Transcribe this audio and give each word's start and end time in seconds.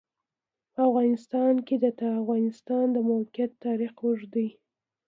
په 0.73 0.79
افغانستان 0.89 1.53
کې 1.67 1.75
د 1.83 1.85
د 1.99 2.01
افغانستان 2.19 2.85
د 2.91 2.97
موقعیت 3.09 3.51
تاریخ 3.65 3.93
اوږد 4.03 4.29
دی. 4.35 4.47